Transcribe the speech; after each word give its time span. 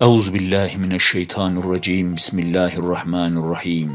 Euzu 0.00 0.34
billahi 0.34 0.78
mineşşeytanirracim. 0.78 2.16
Bismillahirrahmanirrahim. 2.16 3.92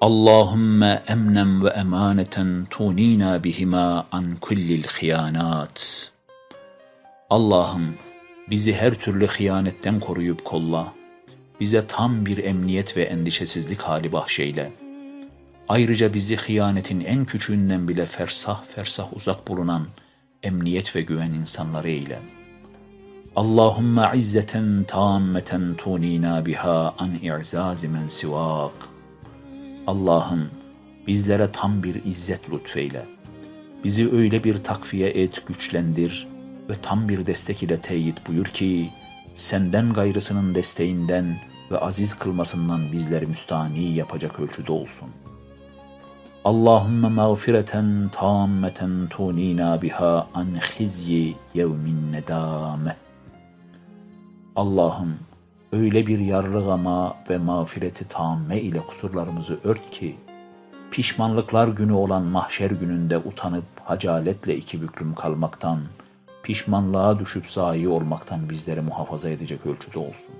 Allahümme 0.00 1.02
emnen 1.08 1.64
ve 1.64 1.68
emaneten 1.68 2.66
tunina 2.70 3.44
bihima 3.44 4.06
an 4.12 4.36
kullil 4.40 4.84
hıyanat. 4.84 6.10
Allah'ım 7.30 7.94
bizi 8.50 8.74
her 8.74 8.94
türlü 8.94 9.26
hıyanetten 9.26 10.00
koruyup 10.00 10.44
kolla. 10.44 10.94
Bize 11.60 11.86
tam 11.86 12.26
bir 12.26 12.44
emniyet 12.44 12.96
ve 12.96 13.02
endişesizlik 13.02 13.80
hali 13.80 14.12
bahşeyle. 14.12 14.72
Ayrıca 15.68 16.14
bizi 16.14 16.36
hıyanetin 16.36 17.00
en 17.00 17.24
küçüğünden 17.24 17.88
bile 17.88 18.06
fersah 18.06 18.64
fersah 18.64 19.16
uzak 19.16 19.48
bulunan 19.48 19.86
emniyet 20.42 20.96
ve 20.96 21.02
güven 21.02 21.32
insanları 21.32 21.88
eyle.'' 21.88 22.39
Allahümme 23.36 24.10
izzeten 24.14 24.84
tammeten 24.84 25.74
tunina 25.76 26.46
biha 26.46 26.94
an 26.98 27.14
i'zazi 27.22 27.88
men 27.88 28.08
sivak. 28.08 28.72
Allah'ım 29.86 30.50
bizlere 31.06 31.52
tam 31.52 31.82
bir 31.82 32.04
izzet 32.04 32.50
lütfeyle. 32.52 33.04
Bizi 33.84 34.12
öyle 34.12 34.44
bir 34.44 34.64
takviye 34.64 35.10
et, 35.10 35.46
güçlendir 35.46 36.28
ve 36.68 36.74
tam 36.82 37.08
bir 37.08 37.26
destek 37.26 37.62
ile 37.62 37.80
teyit 37.80 38.28
buyur 38.28 38.46
ki, 38.46 38.90
senden 39.36 39.92
gayrısının 39.92 40.54
desteğinden 40.54 41.36
ve 41.70 41.78
aziz 41.78 42.18
kılmasından 42.18 42.92
bizleri 42.92 43.26
müstani 43.26 43.92
yapacak 43.94 44.40
ölçüde 44.40 44.72
olsun. 44.72 45.08
Allahümme 46.44 47.08
mağfireten 47.08 48.10
tammeten 48.12 49.06
tunina 49.10 49.82
biha 49.82 50.28
an 50.34 50.46
hizyi 50.78 51.36
yevmin 51.54 52.12
nedame. 52.12 52.96
Allah'ım 54.56 55.18
öyle 55.72 56.06
bir 56.06 56.18
yarrığama 56.18 57.14
ve 57.30 57.38
mağfireti 57.38 58.08
tamme 58.08 58.60
ile 58.60 58.78
kusurlarımızı 58.78 59.58
ört 59.64 59.90
ki, 59.90 60.16
pişmanlıklar 60.90 61.68
günü 61.68 61.92
olan 61.92 62.26
mahşer 62.26 62.70
gününde 62.70 63.18
utanıp 63.18 63.64
hacaletle 63.84 64.56
iki 64.56 64.82
büklüm 64.82 65.14
kalmaktan, 65.14 65.80
pişmanlığa 66.42 67.18
düşüp 67.18 67.46
zayi 67.46 67.88
olmaktan 67.88 68.50
bizleri 68.50 68.80
muhafaza 68.80 69.28
edecek 69.28 69.66
ölçüde 69.66 69.98
olsun. 69.98 70.34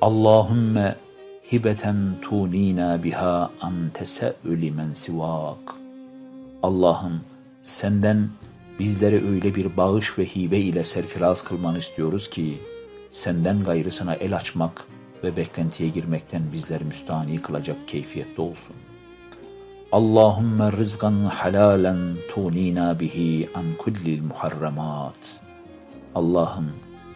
Allahümme 0.00 0.96
hibeten 1.52 1.96
tunina 2.22 3.02
biha 3.02 3.50
an 3.60 3.90
tese'üli 3.94 4.70
men 4.70 4.92
sivak. 4.92 5.74
Allah'ım 6.62 7.20
senden 7.62 8.28
Bizleri 8.78 9.28
öyle 9.28 9.54
bir 9.54 9.76
bağış 9.76 10.18
ve 10.18 10.26
hibe 10.26 10.58
ile 10.58 10.84
serfiraz 10.84 11.44
kılmanı 11.44 11.78
istiyoruz 11.78 12.30
ki, 12.30 12.58
senden 13.10 13.64
gayrısına 13.64 14.14
el 14.14 14.36
açmak 14.36 14.84
ve 15.24 15.36
beklentiye 15.36 15.88
girmekten 15.88 16.42
bizleri 16.52 16.84
müstani 16.84 17.42
kılacak 17.42 17.88
keyfiyette 17.88 18.42
olsun. 18.42 18.76
Allahümme 19.92 20.72
rızgan 20.72 21.24
halalen 21.24 21.98
tunina 22.34 23.00
bihi 23.00 23.48
an 23.54 23.64
kullil 23.78 24.22
muharramat. 24.22 25.40
Allah'ım 26.14 26.70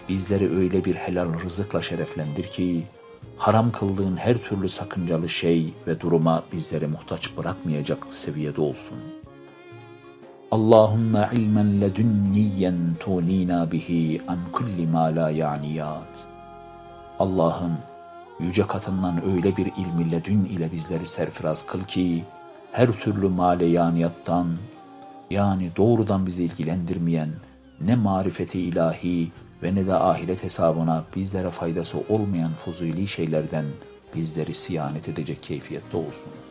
bizleri 0.08 0.56
öyle 0.56 0.84
bir 0.84 0.94
helal 0.94 1.40
rızıkla 1.44 1.82
şereflendir 1.82 2.46
ki, 2.46 2.82
haram 3.36 3.72
kıldığın 3.72 4.16
her 4.16 4.36
türlü 4.38 4.68
sakıncalı 4.68 5.28
şey 5.28 5.74
ve 5.86 6.00
duruma 6.00 6.44
bizleri 6.52 6.86
muhtaç 6.86 7.36
bırakmayacak 7.36 8.12
seviyede 8.12 8.60
olsun.'' 8.60 9.29
Allahümme 10.50 11.28
ilmen 11.32 11.80
ledünniyen 11.80 12.74
tunina 13.00 13.72
bihi 13.72 14.20
an 14.28 14.38
kulli 14.52 14.86
ma 14.86 15.16
la 15.16 15.30
ya'niyat. 15.30 16.14
Allah'ım 17.18 17.78
yüce 18.40 18.66
katından 18.66 19.30
öyle 19.34 19.56
bir 19.56 19.66
ilmi 19.66 20.10
ledün 20.10 20.44
ile 20.44 20.72
bizleri 20.72 21.06
serfiraz 21.06 21.66
kıl 21.66 21.84
ki 21.84 22.24
her 22.72 22.92
türlü 22.92 23.28
male 23.28 23.66
yaniyattan 23.66 24.48
yani 25.30 25.70
doğrudan 25.76 26.26
bizi 26.26 26.44
ilgilendirmeyen 26.44 27.30
ne 27.80 27.96
marifeti 27.96 28.60
ilahi 28.60 29.30
ve 29.62 29.74
ne 29.74 29.86
de 29.86 29.94
ahiret 29.94 30.42
hesabına 30.42 31.04
bizlere 31.16 31.50
faydası 31.50 31.98
olmayan 32.08 32.52
fuzuli 32.52 33.08
şeylerden 33.08 33.64
bizleri 34.14 34.54
siyanet 34.54 35.08
edecek 35.08 35.42
keyfiyette 35.42 35.96
olsun.'' 35.96 36.49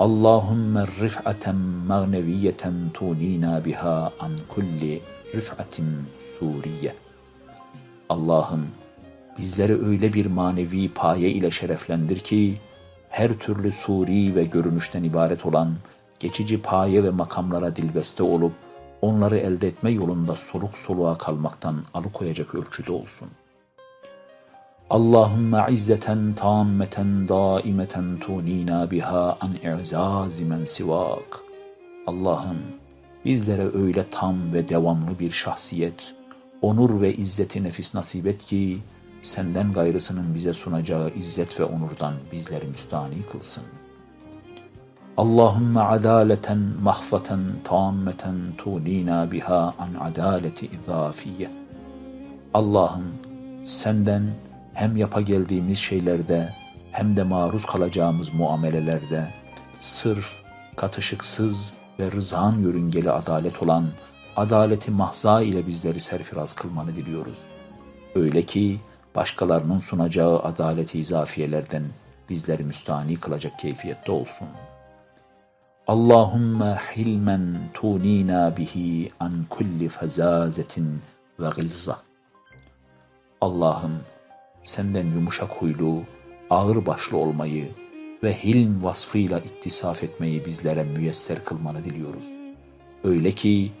Allahümme 0.00 0.86
rif'aten 1.00 1.56
magneviyeten 1.56 2.90
tunina 2.94 3.64
biha 3.64 4.12
an 4.20 4.32
kulli 4.48 5.02
rif'atin 5.34 5.86
suriye. 6.38 6.94
Allah'ım 8.08 8.66
bizleri 9.38 9.86
öyle 9.86 10.12
bir 10.12 10.26
manevi 10.26 10.88
paye 10.88 11.30
ile 11.30 11.50
şereflendir 11.50 12.18
ki 12.18 12.58
her 13.08 13.32
türlü 13.32 13.72
suri 13.72 14.34
ve 14.34 14.44
görünüşten 14.44 15.02
ibaret 15.02 15.46
olan 15.46 15.74
geçici 16.20 16.62
paye 16.62 17.04
ve 17.04 17.10
makamlara 17.10 17.76
dilbeste 17.76 18.22
olup 18.22 18.52
onları 19.02 19.38
elde 19.38 19.68
etme 19.68 19.90
yolunda 19.90 20.34
soluk 20.34 20.76
soluğa 20.76 21.18
kalmaktan 21.18 21.76
alıkoyacak 21.94 22.54
ölçüde 22.54 22.92
olsun.'' 22.92 23.47
Allahümme 24.90 25.66
izzeten 25.70 26.34
tammeten 26.34 27.28
daimeten 27.28 28.18
tunina 28.18 28.90
biha 28.90 29.36
an 29.40 29.52
i'zazi 29.62 30.44
men 30.44 30.64
sivak. 30.64 31.40
Allah'ım 32.06 32.58
bizlere 33.24 33.68
öyle 33.74 34.10
tam 34.10 34.52
ve 34.52 34.68
devamlı 34.68 35.18
bir 35.18 35.32
şahsiyet, 35.32 36.14
onur 36.62 37.00
ve 37.00 37.14
izzeti 37.14 37.62
nefis 37.62 37.94
nasip 37.94 38.26
et 38.26 38.44
ki, 38.44 38.78
senden 39.22 39.72
gayrısının 39.72 40.34
bize 40.34 40.54
sunacağı 40.54 41.10
izzet 41.10 41.60
ve 41.60 41.64
onurdan 41.64 42.14
bizleri 42.32 42.66
müstani 42.66 43.22
kılsın. 43.32 43.64
Allahümme 45.16 45.80
adaleten 45.80 46.58
mahfaten 46.82 47.40
tammeten 47.64 48.36
tunina 48.58 49.32
biha 49.32 49.74
an 49.78 50.10
adaleti 50.10 50.66
izafiye. 50.66 51.50
Allah'ım 52.54 53.04
senden 53.64 54.30
hem 54.78 54.96
yapa 54.96 55.20
geldiğimiz 55.20 55.78
şeylerde 55.78 56.54
hem 56.92 57.16
de 57.16 57.22
maruz 57.22 57.66
kalacağımız 57.66 58.34
muamelelerde 58.34 59.28
sırf, 59.80 60.42
katışıksız 60.76 61.72
ve 61.98 62.12
rızan 62.12 62.58
yörüngeli 62.58 63.10
adalet 63.10 63.62
olan 63.62 63.86
adaleti 64.36 64.90
mahza 64.90 65.42
ile 65.42 65.66
bizleri 65.66 66.00
serfiraz 66.00 66.54
kılmanı 66.54 66.96
diliyoruz. 66.96 67.38
Öyle 68.14 68.42
ki 68.42 68.80
başkalarının 69.14 69.78
sunacağı 69.78 70.38
adaleti 70.42 70.98
izafiyelerden 70.98 71.84
bizleri 72.28 72.64
müstani 72.64 73.16
kılacak 73.16 73.58
keyfiyette 73.58 74.12
olsun. 74.12 74.48
Allahümme 75.86 76.78
hilmen 76.96 77.58
tunina 77.74 78.56
bihi 78.56 79.08
an 79.20 79.46
kulli 79.50 79.88
fezazetin 79.88 81.00
ve 81.40 81.48
gılza. 81.48 81.98
Allah'ım 83.40 84.00
senden 84.68 85.06
yumuşak 85.06 85.50
huylu, 85.50 86.02
ağır 86.50 86.86
başlı 86.86 87.16
olmayı 87.16 87.68
ve 88.22 88.34
hilm 88.34 88.84
vasfıyla 88.84 89.38
ittisaf 89.38 90.02
etmeyi 90.02 90.44
bizlere 90.46 90.84
müyesser 90.84 91.44
kılmanı 91.44 91.84
diliyoruz. 91.84 92.24
Öyle 93.04 93.32
ki 93.32 93.72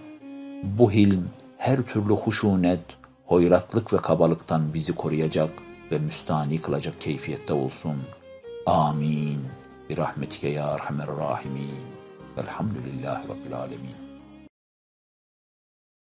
bu 0.62 0.92
hilm 0.92 1.28
her 1.58 1.82
türlü 1.82 2.12
huşunet, 2.14 2.80
hoyratlık 3.26 3.92
ve 3.92 3.96
kabalıktan 3.96 4.74
bizi 4.74 4.94
koruyacak 4.94 5.50
ve 5.92 5.98
müstani 5.98 6.62
kılacak 6.62 7.00
keyfiyette 7.00 7.52
olsun. 7.52 7.96
Amin. 8.66 9.38
Bir 9.90 9.96
rahmetike 9.96 10.48
ya 10.48 10.66
erhamer 10.66 11.06
rahimin. 11.06 11.70
Velhamdülillahi 12.36 13.28
Rabbil 13.28 13.56
alemin. 13.56 14.07